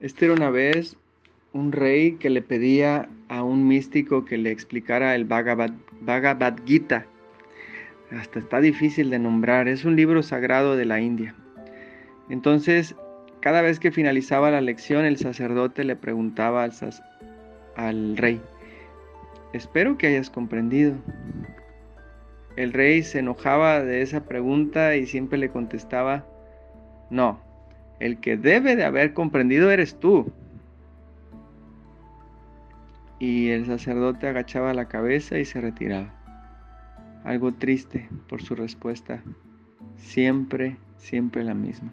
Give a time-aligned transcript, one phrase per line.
[0.00, 0.96] Este era una vez
[1.52, 7.06] un rey que le pedía a un místico que le explicara el Bhagavad, Gita.
[8.10, 11.34] Hasta está difícil de nombrar, es un libro sagrado de la India.
[12.28, 12.96] Entonces,
[13.40, 16.68] cada vez que finalizaba la lección, el sacerdote le preguntaba
[17.76, 18.40] al rey,
[19.52, 20.94] espero que hayas comprendido.
[22.56, 26.26] El rey se enojaba de esa pregunta y siempre le contestaba,
[27.10, 27.40] no,
[28.00, 30.32] el que debe de haber comprendido eres tú.
[33.18, 36.12] Y el sacerdote agachaba la cabeza y se retiraba.
[37.24, 39.22] Algo triste por su respuesta.
[39.96, 41.90] Siempre, siempre la misma.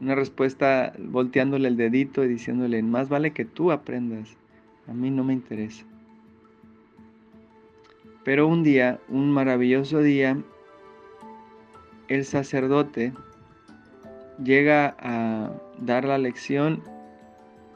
[0.00, 4.36] Una respuesta volteándole el dedito y diciéndole, más vale que tú aprendas.
[4.86, 5.84] A mí no me interesa.
[8.24, 10.36] Pero un día, un maravilloso día,
[12.08, 13.12] el sacerdote
[14.42, 16.82] llega a dar la lección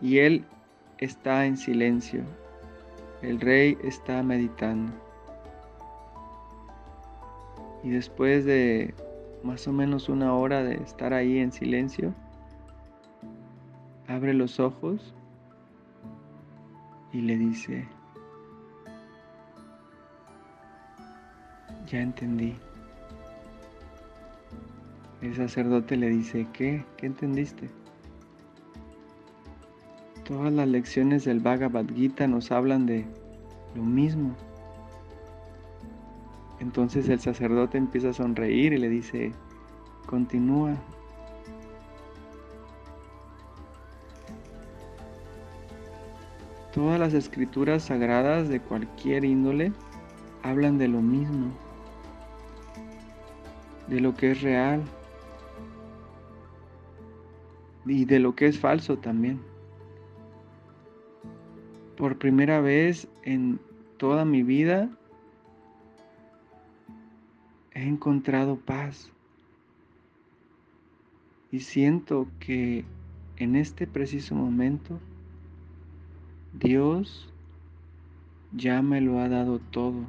[0.01, 0.45] y él
[0.99, 2.23] está en silencio.
[3.23, 4.93] El rey está meditando.
[7.83, 8.95] Y después de
[9.43, 12.13] más o menos una hora de estar ahí en silencio,
[14.09, 15.15] abre los ojos
[17.13, 17.87] y le dice,
[21.87, 22.57] ya entendí.
[25.21, 26.85] El sacerdote le dice, ¿qué?
[26.97, 27.69] ¿Qué entendiste?
[30.25, 33.05] Todas las lecciones del Bhagavad Gita nos hablan de
[33.75, 34.37] lo mismo.
[36.61, 39.33] Entonces el sacerdote empieza a sonreír y le dice,
[40.07, 40.77] continúa.
[46.73, 49.73] Todas las escrituras sagradas de cualquier índole
[50.45, 51.51] hablan de lo mismo,
[53.89, 54.81] de lo que es real
[57.89, 59.41] y de lo que es falso también.
[61.97, 63.59] Por primera vez en
[63.97, 64.89] toda mi vida
[67.73, 69.11] he encontrado paz.
[71.51, 72.85] Y siento que
[73.37, 74.99] en este preciso momento
[76.53, 77.33] Dios
[78.53, 80.05] ya me lo ha dado todo,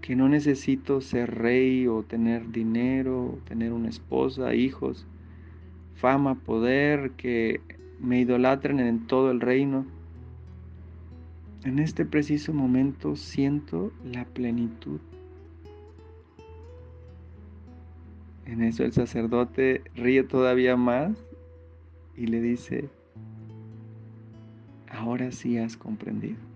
[0.00, 5.06] que no necesito ser rey o tener dinero, o tener una esposa, hijos,
[5.94, 7.60] fama, poder, que
[8.00, 9.86] me idolatren en todo el reino.
[11.64, 15.00] En este preciso momento siento la plenitud.
[18.46, 21.16] En eso el sacerdote ríe todavía más
[22.16, 22.90] y le dice,
[24.90, 26.53] ahora sí has comprendido.